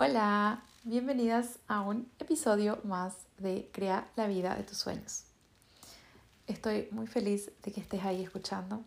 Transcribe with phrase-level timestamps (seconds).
[0.00, 5.22] Hola, bienvenidas a un episodio más de Crea la vida de tus sueños.
[6.48, 8.82] Estoy muy feliz de que estés ahí escuchando.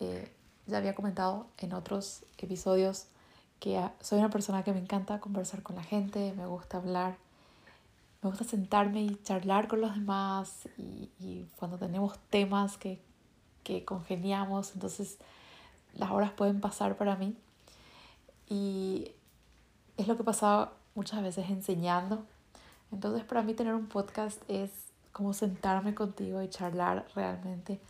[0.00, 0.32] Eh,
[0.66, 3.08] ya había comentado en otros episodios
[3.60, 7.18] que soy una persona que me encanta conversar con la gente, me gusta hablar,
[8.22, 12.98] me gusta sentarme y charlar con los demás y, y cuando tenemos temas que,
[13.62, 15.18] que congeniamos, entonces
[15.92, 17.36] las horas pueden pasar para mí.
[18.48, 19.12] Y
[19.98, 22.24] es lo que pasaba muchas veces enseñando.
[22.90, 24.70] Entonces para mí tener un podcast es
[25.12, 27.80] como sentarme contigo y charlar realmente.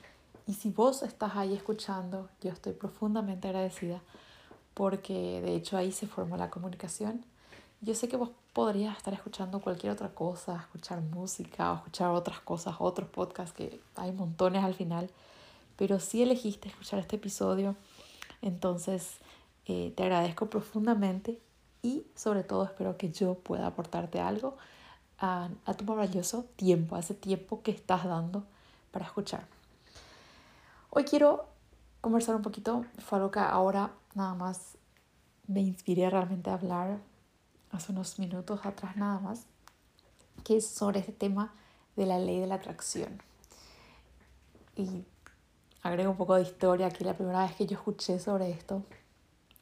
[0.46, 4.00] Y si vos estás ahí escuchando, yo estoy profundamente agradecida
[4.72, 7.24] porque de hecho ahí se formó la comunicación.
[7.82, 12.40] Yo sé que vos podrías estar escuchando cualquier otra cosa, escuchar música o escuchar otras
[12.40, 15.10] cosas, otros podcasts que hay montones al final,
[15.76, 17.76] pero si elegiste escuchar este episodio,
[18.40, 19.18] entonces
[19.66, 21.38] eh, te agradezco profundamente
[21.82, 24.56] y sobre todo espero que yo pueda aportarte algo
[25.18, 28.44] a, a tu maravilloso tiempo, a ese tiempo que estás dando
[28.90, 29.46] para escuchar.
[30.90, 31.46] Hoy quiero
[32.00, 34.76] conversar un poquito, fue algo que ahora nada más
[35.46, 36.98] me inspiré realmente a hablar
[37.70, 39.44] hace unos minutos atrás nada más,
[40.44, 41.52] que es sobre este tema
[41.96, 43.20] de la ley de la atracción.
[44.76, 45.04] Y
[45.82, 48.82] agrego un poco de historia aquí, la primera vez que yo escuché sobre esto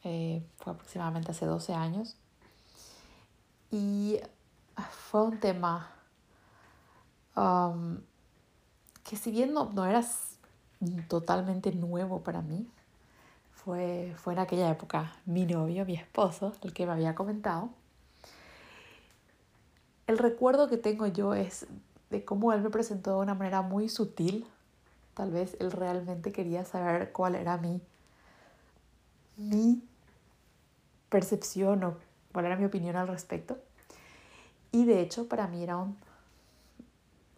[0.09, 2.17] eh, fue aproximadamente hace 12 años.
[3.73, 4.21] Y
[4.91, 5.91] fue un tema
[9.03, 10.03] que si bien no, no era
[11.09, 12.67] totalmente nuevo para mí,
[13.53, 17.71] fue, fue en aquella época mi novio, mi esposo, el que me había comentado.
[20.07, 21.67] El recuerdo que tengo yo es
[22.11, 24.47] de cómo él me presentó de una manera muy sutil.
[25.15, 27.81] Tal vez él realmente quería saber cuál era mi,
[29.37, 29.83] mi
[31.09, 31.97] percepción o
[32.33, 33.59] cuál era mi opinión al respecto.
[34.73, 35.97] Y de hecho para mí era un,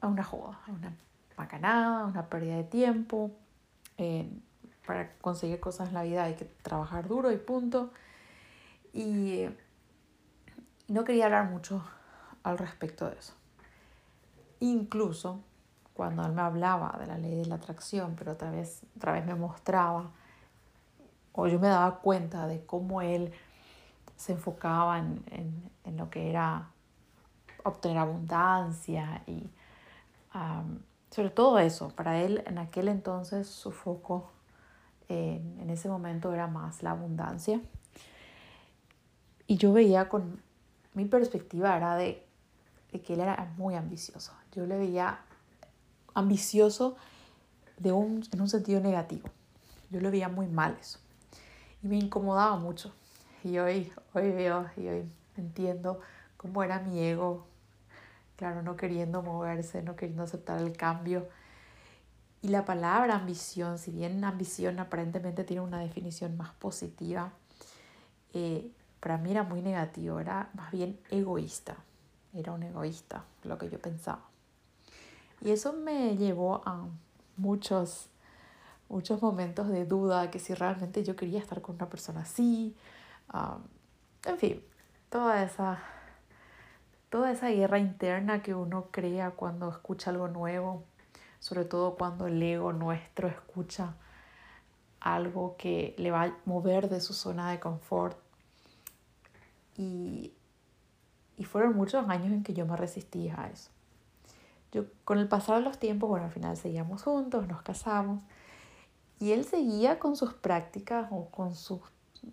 [0.03, 0.93] una joda, una
[1.37, 3.31] macanada, una pérdida de tiempo.
[3.97, 4.29] Eh,
[4.87, 7.91] para conseguir cosas en la vida hay que trabajar duro y punto.
[8.93, 9.47] Y
[10.89, 11.85] no quería hablar mucho
[12.43, 13.35] al respecto de eso.
[14.61, 15.41] Incluso
[15.95, 19.27] cuando él me hablaba de la ley de la atracción, pero otra vez, otra vez
[19.27, 20.11] me mostraba,
[21.33, 23.33] o yo me daba cuenta de cómo él
[24.19, 26.69] se enfocaba en, en, en lo que era
[27.65, 29.49] obtener abundancia y
[31.11, 31.89] sobre todo eso.
[31.91, 34.31] Para él en aquel entonces su foco
[35.09, 37.61] en ese momento era más la abundancia.
[39.47, 40.43] Y yo veía con
[40.93, 42.27] mi perspectiva era de,
[42.93, 44.33] de que él era muy ambicioso.
[44.53, 45.21] Yo le veía
[46.13, 46.97] ambicioso
[47.79, 49.31] de un, en un sentido negativo.
[49.91, 50.99] Yo le veía muy mal eso.
[51.83, 52.93] Y me incomodaba mucho.
[53.45, 56.01] Y hoy, hoy veo y hoy entiendo
[56.37, 57.47] cómo era mi ego,
[58.37, 61.29] claro, no queriendo moverse, no queriendo aceptar el cambio.
[62.43, 67.33] Y la palabra ambición, si bien ambición aparentemente tiene una definición más positiva,
[68.33, 71.77] eh, para mí era muy negativo, era más bien egoísta,
[72.35, 74.23] era un egoísta lo que yo pensaba.
[75.41, 76.87] Y eso me llevó a
[77.37, 78.09] muchos,
[78.89, 82.75] muchos momentos de duda que si realmente yo quería estar con una persona así,
[83.33, 84.63] en fin,
[85.11, 85.79] toda esa,
[87.11, 90.85] toda esa guerra interna que uno crea cuando escucha algo nuevo,
[91.41, 93.95] sobre todo cuando el ego nuestro escucha
[95.01, 98.19] algo que le va a mover de su zona de confort.
[99.77, 100.33] Y,
[101.37, 103.71] y fueron muchos años en que yo me resistía a eso.
[104.73, 108.23] Yo, con el pasar de los tiempos, bueno, al final seguíamos juntos, nos casamos,
[109.21, 111.81] y él seguía con sus prácticas o con sus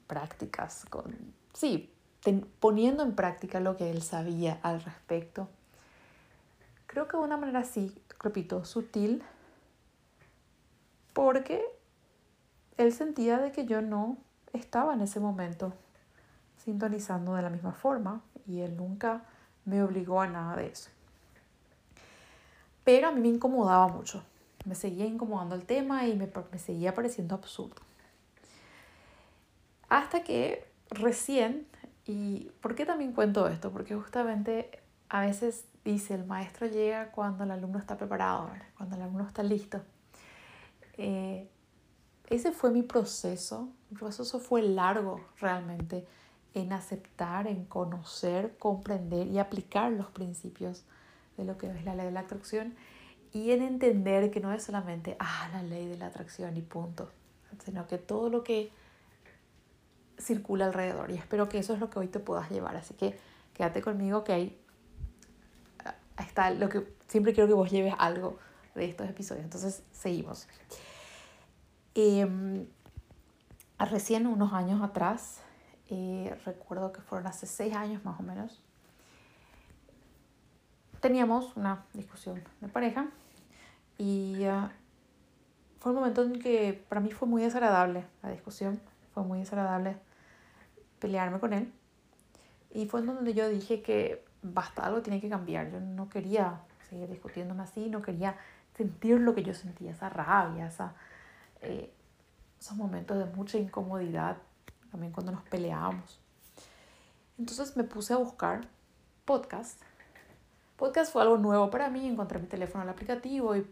[0.07, 1.15] prácticas, con,
[1.53, 1.91] sí,
[2.59, 5.47] poniendo en práctica lo que él sabía al respecto.
[6.87, 9.23] Creo que de una manera así, repito, sutil,
[11.13, 11.63] porque
[12.77, 14.17] él sentía de que yo no
[14.53, 15.73] estaba en ese momento
[16.63, 19.23] sintonizando de la misma forma y él nunca
[19.65, 20.89] me obligó a nada de eso.
[22.83, 24.23] Pero a mí me incomodaba mucho,
[24.65, 27.81] me seguía incomodando el tema y me, me seguía pareciendo absurdo.
[29.89, 31.67] Hasta que recién,
[32.05, 33.71] y ¿por qué también cuento esto?
[33.71, 34.79] Porque justamente
[35.09, 39.43] a veces dice el maestro llega cuando el alumno está preparado, cuando el alumno está
[39.43, 39.81] listo.
[40.97, 41.47] Eh,
[42.29, 46.07] ese fue mi proceso, mi proceso fue largo realmente
[46.55, 50.83] en aceptar, en conocer, comprender y aplicar los principios
[51.37, 52.73] de lo que es la ley de la atracción
[53.33, 57.11] y en entender que no es solamente, ah, la ley de la atracción y punto,
[57.63, 58.71] sino que todo lo que
[60.19, 61.11] circula alrededor.
[61.11, 62.75] Y espero que eso es lo que hoy te puedas llevar.
[62.75, 63.17] Así que
[63.53, 64.61] quédate conmigo que ahí
[66.17, 68.37] está lo que siempre quiero que vos lleves algo
[68.73, 69.43] de estos episodios.
[69.43, 70.47] Entonces, seguimos.
[71.95, 72.65] Eh,
[73.79, 75.41] recién unos años atrás,
[75.89, 78.61] eh, recuerdo que fueron hace seis años más o menos,
[81.01, 83.07] teníamos una discusión de pareja
[83.97, 84.69] y uh,
[85.79, 88.79] fue un momento en que para mí fue muy desagradable la discusión,
[89.15, 89.97] fue muy desagradable
[90.99, 91.73] pelearme con él
[92.75, 96.59] y fue en donde yo dije que basta, algo tiene que cambiar, yo no quería
[96.89, 98.35] seguir discutiéndome así, no quería
[98.75, 100.93] sentir lo que yo sentía, esa rabia, esa,
[101.61, 101.91] eh,
[102.59, 104.37] esos momentos de mucha incomodidad,
[104.91, 106.19] también cuando nos peleábamos.
[107.39, 108.67] Entonces me puse a buscar
[109.23, 109.81] podcast.
[110.75, 113.65] Podcast fue algo nuevo para mí, encontré mi teléfono el aplicativo y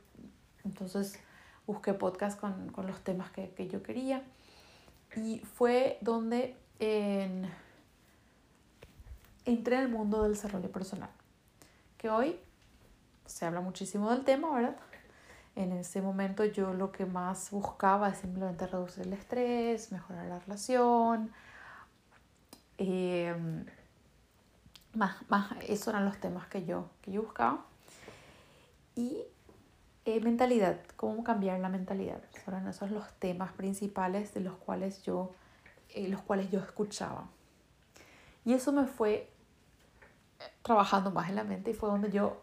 [0.64, 1.20] entonces
[1.68, 4.24] busqué podcast con, con los temas que, que, yo quería.
[5.16, 7.50] Y fue donde en,
[9.46, 11.10] entré en el mundo del desarrollo personal,
[11.98, 12.40] que hoy
[13.26, 14.76] se habla muchísimo del tema, ¿verdad?
[15.56, 20.40] En ese momento yo lo que más buscaba es simplemente reducir el estrés, mejorar la
[20.40, 21.32] relación.
[22.80, 23.36] Eh,
[24.94, 27.66] más, más, esos eran los temas que yo, que yo buscaba.
[28.96, 29.24] Y
[30.06, 32.22] eh, mentalidad, cómo cambiar la mentalidad.
[32.46, 35.32] Eran esos los temas principales de los cuales yo,
[35.90, 37.30] eh, los cuales yo escuchaba.
[38.44, 39.30] Y eso me fue
[40.62, 42.42] trabajando más en la mente y fue donde yo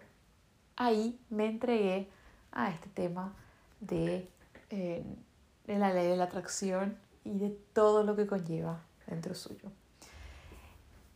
[0.76, 2.08] ahí me entregué
[2.52, 3.34] a este tema
[3.80, 4.26] de,
[4.70, 5.04] eh,
[5.66, 9.70] de la ley de la atracción y de todo lo que conlleva dentro suyo.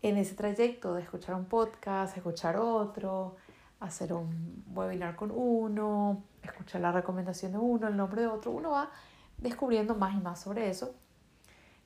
[0.03, 3.37] En ese trayecto de escuchar un podcast, escuchar otro,
[3.81, 8.71] hacer un webinar con uno, escuchar la recomendación de uno, el nombre de otro, uno
[8.71, 8.91] va
[9.39, 10.95] descubriendo más y más sobre eso.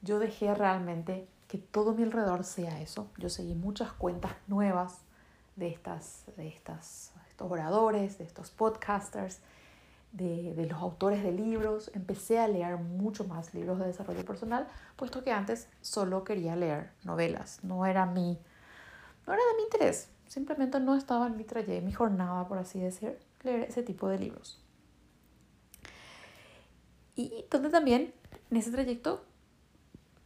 [0.02, 3.10] Yo dejé realmente que todo mi alrededor sea eso.
[3.16, 5.00] Yo seguí muchas cuentas nuevas
[5.56, 9.38] de estas, de estas estos oradores, de estos podcasters,
[10.10, 11.90] de, de, los autores de libros.
[11.94, 14.66] Empecé a leer mucho más libros de desarrollo personal,
[14.96, 17.62] puesto que antes solo quería leer novelas.
[17.62, 18.38] No era mi,
[19.26, 20.10] no era de mi interés.
[20.26, 24.08] Simplemente no estaba en mi trayecto, en mi jornada, por así decir, leer ese tipo
[24.08, 24.62] de libros.
[27.17, 28.14] Y donde también
[28.50, 29.25] en ese trayecto,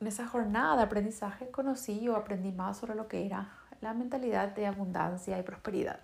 [0.01, 4.55] en esa jornada de aprendizaje, conocí o aprendí más sobre lo que era la mentalidad
[4.55, 6.01] de abundancia y prosperidad.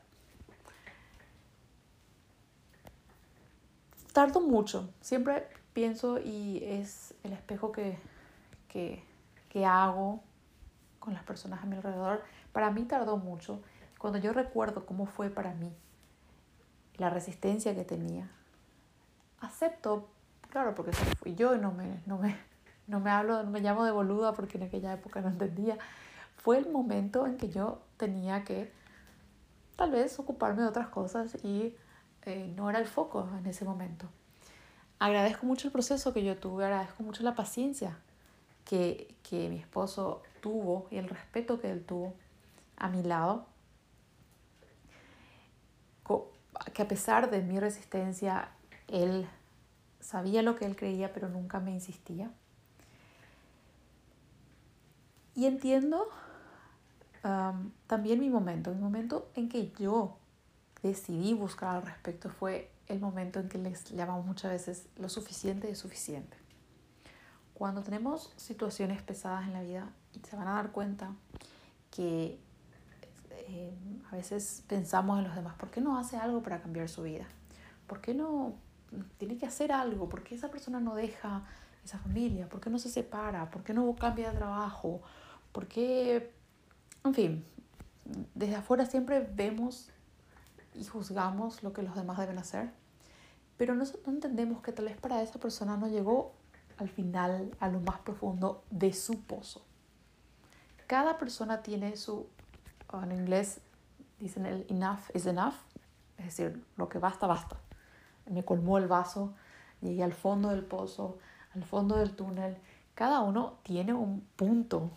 [4.19, 4.91] tardo mucho.
[5.01, 7.97] Siempre pienso y es el espejo que,
[8.67, 9.05] que,
[9.49, 10.25] que hago
[10.99, 12.25] con las personas a mi alrededor.
[12.53, 13.63] Para mí tardó mucho.
[13.97, 15.73] Cuando yo recuerdo cómo fue para mí,
[16.99, 18.29] la resistencia que tenía,
[19.41, 20.09] acepto,
[20.51, 22.37] claro, porque fui yo y no me, no me,
[22.87, 25.79] no me hablo, no me llamo de boluda porque en aquella época no entendía.
[26.37, 28.73] Fue el momento en que yo tenía que
[29.77, 31.77] tal vez ocuparme de otras cosas y
[32.25, 34.09] eh, no era el foco en ese momento.
[34.99, 37.97] Agradezco mucho el proceso que yo tuve, agradezco mucho la paciencia
[38.65, 42.15] que, que mi esposo tuvo y el respeto que él tuvo
[42.77, 43.47] a mi lado.
[46.79, 48.51] Que a pesar de mi resistencia,
[48.87, 49.29] él
[49.99, 52.31] sabía lo que él creía, pero nunca me insistía.
[55.35, 56.07] Y entiendo
[57.89, 60.19] también mi momento, mi momento en que yo
[60.81, 65.69] decidí buscar al respecto fue el momento en que les llamamos muchas veces lo suficiente
[65.69, 66.37] es suficiente.
[67.55, 71.13] Cuando tenemos situaciones pesadas en la vida y se van a dar cuenta
[71.91, 72.39] que
[73.49, 77.03] eh, a veces pensamos en los demás, ¿por qué no hace algo para cambiar su
[77.03, 77.27] vida?
[77.87, 78.55] ¿Por qué no
[79.19, 80.09] tiene que hacer algo?
[80.09, 81.45] ¿Por qué esa persona no deja
[81.85, 82.49] esa familia?
[82.49, 83.51] ¿Por qué no se separa?
[83.51, 85.01] ¿Por qué no cambia de trabajo?
[85.53, 86.33] ¿Por qué?
[87.05, 87.45] En fin,
[88.35, 89.91] desde afuera siempre vemos
[90.75, 92.71] y juzgamos lo que los demás deben hacer,
[93.57, 96.35] pero no, no entendemos que tal vez para esa persona no llegó
[96.79, 99.65] al final, a lo más profundo de su pozo.
[100.87, 102.29] Cada persona tiene su,
[102.93, 103.61] en inglés
[104.19, 105.55] dicen el enough is enough,
[106.17, 107.57] es decir, lo que basta, basta.
[108.27, 109.35] Me colmó el vaso,
[109.81, 111.19] llegué al fondo del pozo,
[111.55, 112.57] al fondo del túnel.
[112.95, 114.91] Cada uno tiene un punto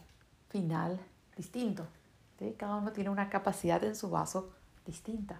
[0.50, 1.00] final
[1.38, 1.86] distinto.
[2.58, 4.52] Cada uno tiene una capacidad en su vaso
[4.86, 5.40] distinta.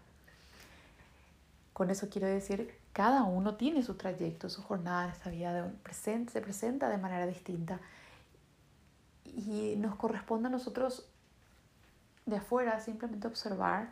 [1.74, 6.32] Con eso quiero decir, cada uno tiene su trayecto, su jornada esta vida, de presente,
[6.32, 7.80] se presenta de manera distinta.
[9.26, 11.11] Y nos corresponde a nosotros
[12.26, 13.92] de afuera simplemente observar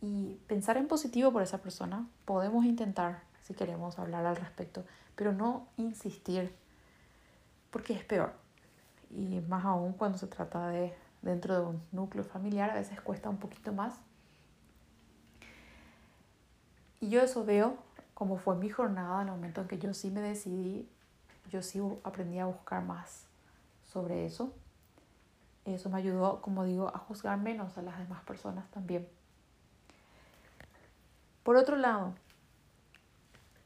[0.00, 2.06] y pensar en positivo por esa persona.
[2.24, 6.54] Podemos intentar, si queremos, hablar al respecto, pero no insistir,
[7.70, 8.34] porque es peor.
[9.10, 13.28] y más aún cuando se trata de dentro de un núcleo familiar, a veces cuesta
[13.30, 13.94] un poquito más.
[17.00, 17.76] Y yo eso veo
[18.14, 20.88] como fue mi jornada en el momento en que yo sí me decidí,
[21.50, 23.26] yo sí aprendí a buscar más
[23.84, 24.54] sobre eso.
[25.64, 29.08] Eso me ayudó, como digo, a juzgar menos a las demás personas también.
[31.44, 32.14] Por otro lado,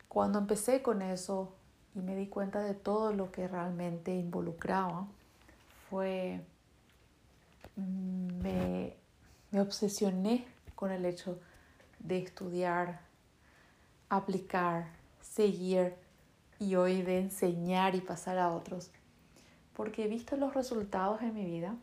[0.09, 1.55] cuando empecé con eso
[1.95, 5.07] y me di cuenta de todo lo que realmente involucraba,
[5.89, 6.43] fue,
[7.77, 8.97] mm, me,
[9.51, 11.41] me obsesioné con el hecho
[11.99, 13.01] de estudiar,
[14.11, 14.89] aplicar,
[15.23, 15.95] seguir
[16.59, 18.91] y hoy de enseñar y pasar a otros.
[19.75, 21.75] Porque he visto los resultados en mi vida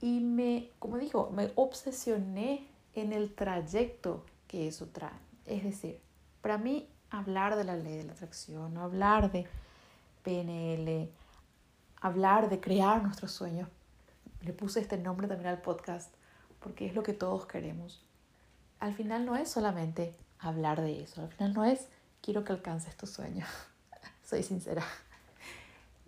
[0.00, 5.12] y me, como digo, me obsesioné en el trayecto que eso trae.
[5.46, 6.00] Es decir,
[6.40, 9.46] para mí hablar de la ley de la atracción, hablar de
[10.22, 11.10] PNL,
[12.00, 13.68] hablar de crear nuestros sueños,
[14.42, 16.14] le puse este nombre también al podcast
[16.60, 18.04] porque es lo que todos queremos.
[18.78, 21.88] Al final no es solamente hablar de eso, al final no es
[22.20, 23.46] quiero que alcances tu sueño,
[24.24, 24.84] soy sincera.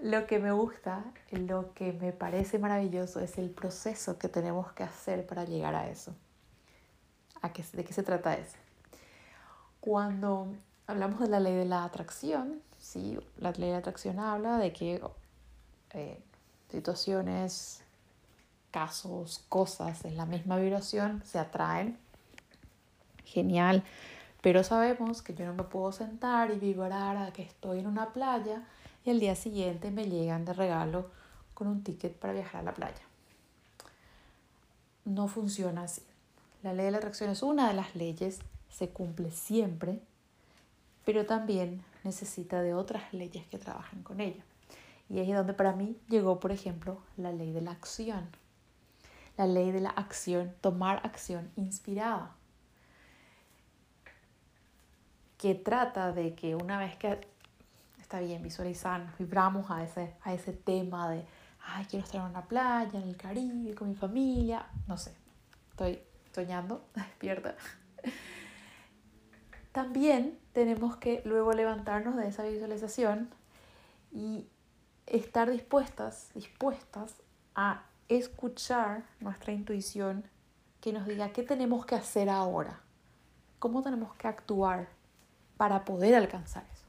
[0.02, 4.82] Lo que me gusta, lo que me parece maravilloso es el proceso que tenemos que
[4.82, 6.14] hacer para llegar a eso.
[7.42, 8.56] ¿A qué, ¿De qué se trata eso?
[9.80, 10.54] Cuando
[10.86, 13.18] hablamos de la ley de la atracción, ¿sí?
[13.36, 15.02] la ley de la atracción habla de que
[15.92, 16.22] eh,
[16.70, 17.82] situaciones,
[18.70, 21.98] casos, cosas en la misma vibración se atraen.
[23.24, 23.84] Genial.
[24.40, 28.14] Pero sabemos que yo no me puedo sentar y vibrar a que estoy en una
[28.14, 28.62] playa
[29.10, 31.10] y el día siguiente me llegan de regalo
[31.52, 33.02] con un ticket para viajar a la playa.
[35.04, 36.02] No funciona así.
[36.62, 38.38] La ley de la atracción es una de las leyes,
[38.68, 39.98] se cumple siempre,
[41.04, 44.44] pero también necesita de otras leyes que trabajen con ella.
[45.08, 48.28] Y es donde para mí llegó, por ejemplo, la ley de la acción.
[49.36, 52.36] La ley de la acción, tomar acción inspirada.
[55.36, 57.28] Que trata de que una vez que
[58.10, 61.24] está bien, visualizar, vibramos a ese, a ese tema de,
[61.64, 65.14] ay, quiero estar en una playa, en el Caribe, con mi familia, no sé,
[65.70, 66.02] estoy
[66.32, 67.54] soñando, despierta.
[69.70, 73.30] También tenemos que luego levantarnos de esa visualización
[74.10, 74.48] y
[75.06, 77.14] estar dispuestas, dispuestas
[77.54, 80.24] a escuchar nuestra intuición
[80.80, 82.80] que nos diga qué tenemos que hacer ahora,
[83.60, 84.88] cómo tenemos que actuar
[85.56, 86.79] para poder alcanzar eso.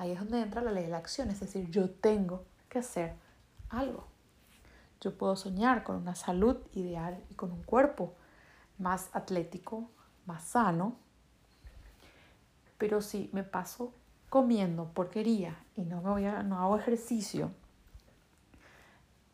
[0.00, 3.12] Ahí es donde entra la ley de la acción, es decir, yo tengo que hacer
[3.68, 4.06] algo.
[4.98, 8.14] Yo puedo soñar con una salud ideal y con un cuerpo
[8.78, 9.90] más atlético,
[10.24, 10.96] más sano,
[12.78, 13.92] pero si me paso
[14.30, 17.50] comiendo porquería y no, me voy a, no hago ejercicio,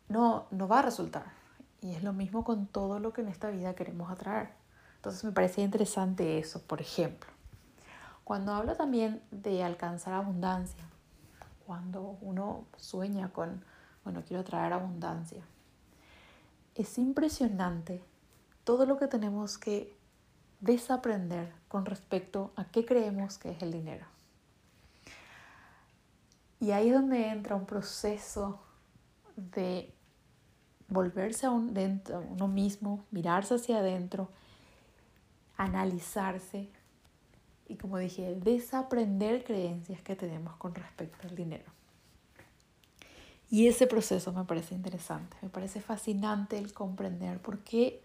[0.09, 1.31] no, no va a resultar.
[1.79, 4.49] Y es lo mismo con todo lo que en esta vida queremos atraer.
[4.97, 7.36] Entonces me parece interesante eso, por ejemplo.
[8.27, 10.83] Cuando hablo también de alcanzar abundancia,
[11.65, 13.63] cuando uno sueña con,
[14.03, 15.45] bueno, quiero traer abundancia,
[16.75, 18.03] es impresionante
[18.65, 19.95] todo lo que tenemos que
[20.59, 24.05] desaprender con respecto a qué creemos que es el dinero.
[26.59, 28.59] Y ahí es donde entra un proceso
[29.37, 29.95] de
[30.89, 34.27] volverse a, un dentro, uno mismo, mirarse hacia adentro,
[35.55, 36.69] analizarse,
[37.67, 41.71] y como dije, desaprender creencias que tenemos con respecto al dinero.
[43.49, 48.01] Y ese proceso me parece interesante, me parece fascinante el comprender por qué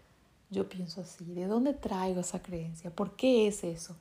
[0.49, 3.97] yo pienso así, de dónde traigo esa creencia, por qué es eso,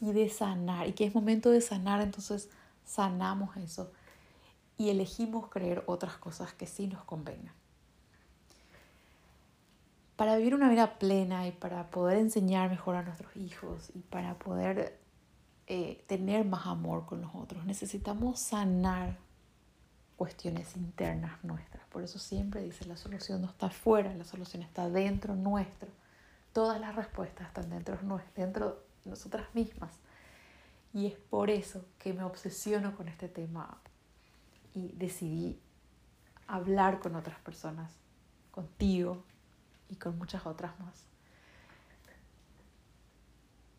[0.00, 2.48] y de sanar, y que es momento de sanar, entonces
[2.84, 3.90] sanamos eso
[4.78, 7.52] y elegimos creer otras cosas que sí nos convengan.
[10.16, 14.34] Para vivir una vida plena y para poder enseñar mejor a nuestros hijos y para
[14.38, 14.98] poder
[15.68, 17.64] eh, tener más amor con los otros.
[17.64, 19.16] Necesitamos sanar
[20.16, 21.84] cuestiones internas nuestras.
[21.88, 25.90] Por eso siempre dice, la solución no está afuera, la solución está dentro nuestro.
[26.52, 27.98] Todas las respuestas están dentro,
[28.36, 29.92] dentro de nosotras mismas.
[30.94, 33.78] Y es por eso que me obsesiono con este tema
[34.72, 35.60] y decidí
[36.46, 37.92] hablar con otras personas,
[38.52, 39.24] contigo
[39.90, 41.15] y con muchas otras más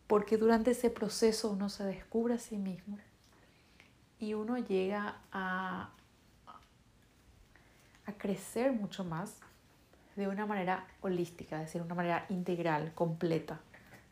[0.08, 2.98] porque durante ese proceso uno se descubre a sí mismo
[4.18, 5.90] y uno llega a,
[8.06, 9.36] a crecer mucho más
[10.16, 13.60] de una manera holística, es decir, una manera integral, completa.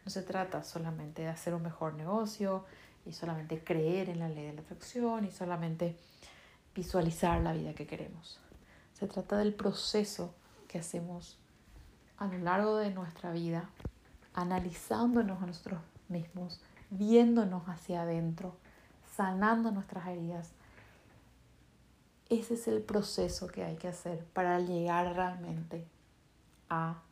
[0.05, 2.65] No se trata solamente de hacer un mejor negocio
[3.05, 5.97] y solamente creer en la ley de la atracción y solamente
[6.77, 8.39] visualizar la vida que queremos.
[8.93, 10.35] Se trata del proceso
[10.69, 11.39] que hacemos
[12.19, 13.69] a lo largo de nuestra vida,
[14.37, 18.55] analizándonos a nosotros mismos, viéndonos hacia adentro,
[19.17, 20.51] sanando nuestras heridas.
[22.29, 25.85] Ese es el proceso que hay que hacer para llegar realmente
[26.69, 27.03] a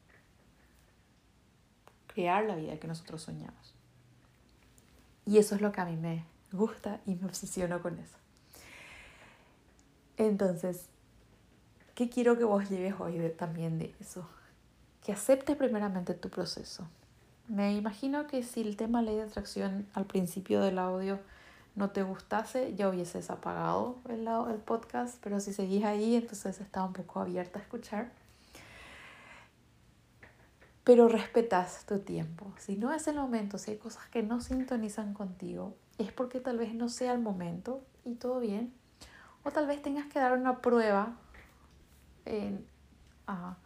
[2.07, 3.75] crear la vida que nosotros soñamos.
[5.26, 8.19] Y eso es lo que a mí me gusta y me obsesiono con eso.
[10.19, 10.87] Entonces,
[11.95, 14.28] ¿qué quiero que vos lleves hoy también de eso?
[15.02, 16.87] Que aceptes primeramente tu proceso.
[17.49, 21.21] Me imagino que si el tema ley de atracción al principio del audio
[21.75, 26.83] no te gustase, ya hubieses apagado el, el podcast, pero si seguís ahí, entonces está
[26.85, 28.13] un poco abierta a escuchar.
[30.85, 32.53] Pero respetas tu tiempo.
[32.59, 36.59] Si no es el momento, si hay cosas que no sintonizan contigo, es porque tal
[36.59, 38.73] vez no sea el momento y todo bien.
[39.43, 41.17] O tal vez tengas que dar una prueba
[43.27, 43.57] a,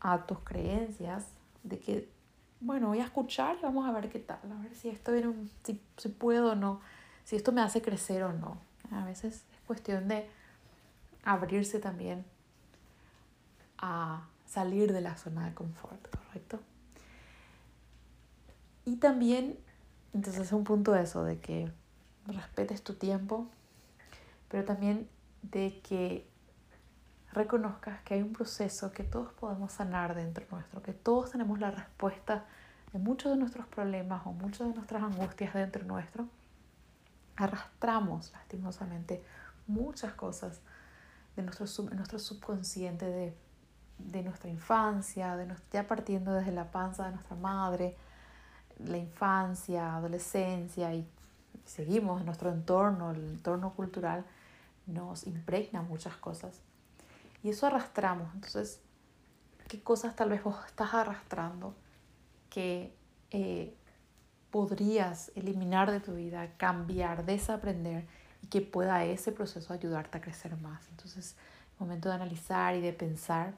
[0.00, 1.26] a tus creencias
[1.62, 2.17] de que
[2.60, 5.32] bueno, voy a escuchar y vamos a ver qué tal, a ver si esto viene
[5.64, 6.80] si, si puedo o no,
[7.24, 8.58] si esto me hace crecer o no.
[8.90, 10.28] A veces es cuestión de
[11.24, 12.24] abrirse también
[13.78, 16.60] a salir de la zona de confort, ¿correcto?
[18.84, 19.58] Y también,
[20.14, 21.70] entonces es un punto eso, de que
[22.26, 23.46] respetes tu tiempo,
[24.48, 25.08] pero también
[25.42, 26.27] de que
[27.32, 31.70] reconozcas que hay un proceso que todos podemos sanar dentro nuestro, que todos tenemos la
[31.70, 32.44] respuesta
[32.92, 36.26] de muchos de nuestros problemas o muchas de nuestras angustias dentro nuestro.
[37.36, 39.22] Arrastramos lastimosamente
[39.66, 40.60] muchas cosas
[41.36, 43.36] de nuestro, nuestro subconsciente, de,
[43.98, 47.96] de nuestra infancia, de ya partiendo desde la panza de nuestra madre,
[48.78, 51.06] la infancia, adolescencia y
[51.64, 54.24] seguimos nuestro entorno, el entorno cultural,
[54.86, 56.62] nos impregna muchas cosas.
[57.42, 58.32] Y eso arrastramos.
[58.34, 58.80] Entonces,
[59.68, 61.74] ¿qué cosas tal vez vos estás arrastrando
[62.50, 62.94] que
[63.30, 63.74] eh,
[64.50, 68.06] podrías eliminar de tu vida, cambiar, desaprender
[68.42, 70.88] y que pueda ese proceso ayudarte a crecer más?
[70.88, 71.36] Entonces,
[71.78, 73.54] momento de analizar y de pensar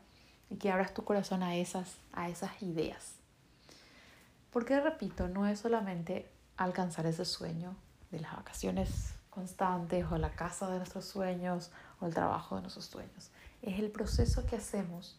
[0.50, 3.14] y que abras tu corazón a esas, a esas ideas.
[4.50, 7.76] Porque, repito, no es solamente alcanzar ese sueño
[8.11, 12.87] de las vacaciones constantes o la casa de nuestros sueños o el trabajo de nuestros
[12.87, 13.31] sueños
[13.62, 15.18] es el proceso que hacemos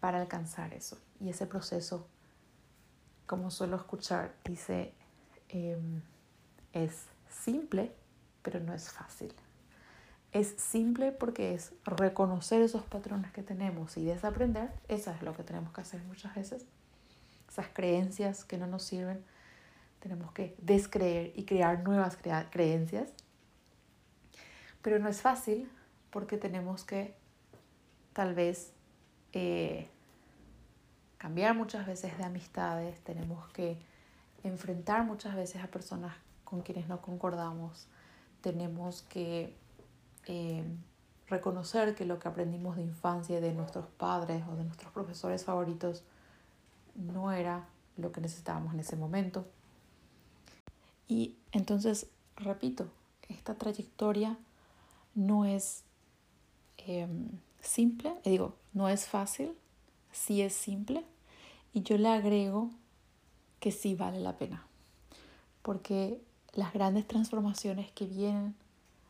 [0.00, 0.98] para alcanzar eso.
[1.20, 2.08] Y ese proceso,
[3.26, 4.94] como suelo escuchar, dice,
[5.48, 6.02] em,
[6.72, 7.94] es simple,
[8.42, 9.32] pero no es fácil.
[10.32, 14.70] Es simple porque es reconocer esos patrones que tenemos y desaprender.
[14.88, 16.66] Eso es lo que tenemos que hacer muchas veces.
[17.48, 19.24] Esas creencias que no nos sirven,
[20.00, 22.18] tenemos que descreer y crear nuevas
[22.50, 23.12] creencias.
[24.82, 25.70] Pero no es fácil
[26.16, 27.14] porque tenemos que
[28.14, 28.72] tal vez
[29.34, 29.86] eh,
[31.18, 33.76] cambiar muchas veces de amistades, tenemos que
[34.42, 37.86] enfrentar muchas veces a personas con quienes no concordamos,
[38.40, 39.54] tenemos que
[40.26, 40.64] eh,
[41.28, 46.02] reconocer que lo que aprendimos de infancia de nuestros padres o de nuestros profesores favoritos
[46.94, 49.44] no era lo que necesitábamos en ese momento.
[51.08, 52.88] Y entonces, repito,
[53.28, 54.38] esta trayectoria
[55.14, 55.84] no es
[56.86, 57.28] Em,
[57.60, 59.52] simple, digo, no es fácil,
[60.12, 61.04] sí es simple,
[61.74, 62.70] y yo le agrego
[63.58, 64.64] que sí vale la pena,
[65.62, 66.20] porque
[66.54, 68.54] las grandes transformaciones que vienen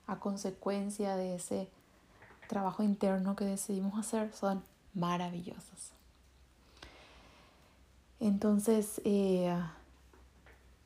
[0.07, 1.69] a consecuencia de ese
[2.49, 4.63] trabajo interno que decidimos hacer son
[4.95, 5.93] maravillosas.
[8.21, 9.55] Entonces, eh,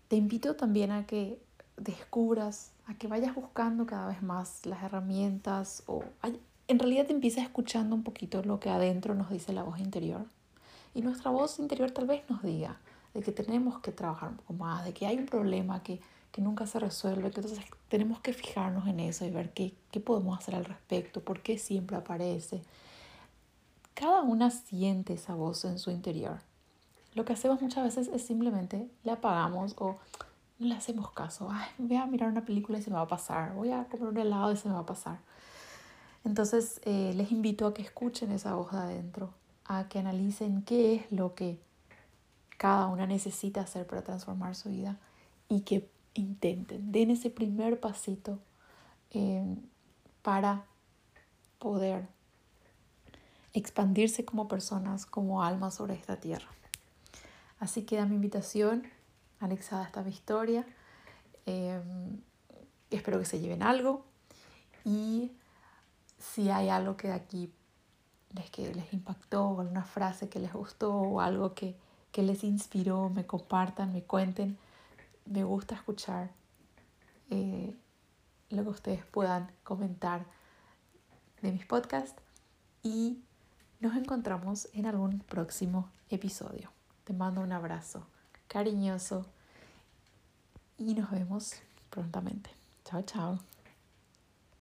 [0.09, 1.40] te invito también a que
[1.76, 6.03] descubras, a que vayas buscando cada vez más las herramientas o
[6.70, 10.24] en realidad te empiezas escuchando un poquito lo que adentro nos dice la voz interior.
[10.94, 12.78] Y nuestra voz interior tal vez nos diga
[13.12, 16.40] de que tenemos que trabajar un poco más, de que hay un problema que, que
[16.40, 20.38] nunca se resuelve, que entonces tenemos que fijarnos en eso y ver qué, qué podemos
[20.38, 22.62] hacer al respecto, por qué siempre aparece.
[23.94, 26.38] Cada una siente esa voz en su interior.
[27.14, 29.98] Lo que hacemos muchas veces es simplemente la apagamos o
[30.61, 31.48] no le hacemos caso.
[31.50, 33.54] Ay, voy a mirar una película y se me va a pasar.
[33.54, 35.18] Voy a comer un helado y se me va a pasar.
[36.24, 39.33] Entonces eh, les invito a que escuchen esa voz de adentro,
[39.64, 41.59] a que analicen qué es lo que
[42.59, 44.98] cada una necesita hacer para transformar su vida
[45.48, 48.38] y que intenten, den ese primer pasito
[49.11, 49.56] em,
[50.22, 50.66] para
[51.59, 52.06] poder
[53.54, 56.48] expandirse como personas, como almas sobre esta tierra.
[57.59, 58.87] Así queda mi invitación
[59.38, 60.66] anexada a esta historia.
[61.46, 62.20] Em,
[62.90, 64.04] espero que se lleven algo
[64.85, 65.30] Y
[66.20, 67.52] si hay algo que de aquí
[68.35, 71.76] les, que les impactó, alguna frase que les gustó, o algo que,
[72.12, 74.59] que les inspiró, me compartan, me cuenten.
[75.26, 76.30] Me gusta escuchar
[77.30, 77.74] eh,
[78.50, 80.24] lo que ustedes puedan comentar
[81.42, 82.20] de mis podcasts
[82.83, 83.22] y
[83.80, 86.70] nos encontramos en algún próximo episodio.
[87.04, 88.06] Te mando un abrazo
[88.48, 89.26] cariñoso
[90.76, 91.54] y nos vemos
[91.90, 92.50] prontamente.
[92.85, 93.49] Chao, chao.